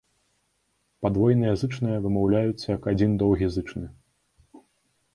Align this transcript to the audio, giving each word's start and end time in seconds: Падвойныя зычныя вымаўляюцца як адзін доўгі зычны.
Падвойныя 1.05 1.53
зычныя 1.63 1.97
вымаўляюцца 2.07 2.65
як 2.75 2.91
адзін 2.95 3.11
доўгі 3.23 3.55
зычны. 3.59 3.87